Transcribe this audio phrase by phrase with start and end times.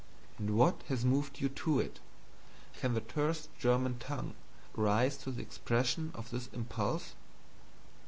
[0.39, 1.99] And what has moved you to it?
[2.79, 4.33] Can the terse German tongue
[4.73, 7.13] rise to the expression of this impulse?